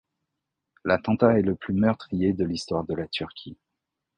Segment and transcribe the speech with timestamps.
[0.83, 3.59] L'attentat est le plus meurtrier de l'histoire de la Turquie.